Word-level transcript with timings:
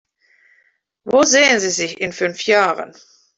Wo 1.05 1.21
sehen 1.21 1.59
Sie 1.59 1.69
sich 1.69 2.01
in 2.01 2.11
fünf 2.11 2.45
Jahren? 2.47 2.95